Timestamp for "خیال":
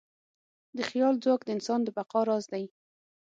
0.89-1.15